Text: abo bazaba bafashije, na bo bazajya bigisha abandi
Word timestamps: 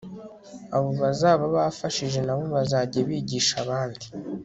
abo 0.75 0.89
bazaba 1.01 1.43
bafashije, 1.55 2.19
na 2.27 2.33
bo 2.37 2.45
bazajya 2.55 2.99
bigisha 3.09 3.55
abandi 3.65 4.05